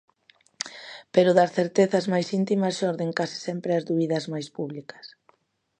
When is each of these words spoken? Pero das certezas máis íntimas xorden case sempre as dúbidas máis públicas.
Pero 1.13 1.31
das 1.37 1.53
certezas 1.57 2.05
máis 2.13 2.27
íntimas 2.39 2.77
xorden 2.79 3.09
case 3.19 3.37
sempre 3.47 3.71
as 3.73 3.83
dúbidas 3.89 4.25
máis 4.33 4.47
públicas. 4.57 5.05